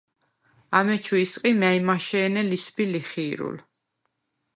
ამეჩუ 0.77 1.15
ისყი 1.23 1.51
მა̄̈ჲმაშე̄ნე 1.61 2.41
ლისვბი-ლიხი̄რულ. 2.49 3.57